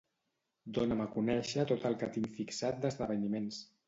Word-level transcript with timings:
Dona'm 0.77 1.03
a 1.03 1.07
conèixer 1.17 1.65
tot 1.71 1.85
el 1.89 1.97
que 2.05 2.09
tinc 2.15 2.31
fixat 2.39 2.81
d'esdeveniments. 2.87 3.61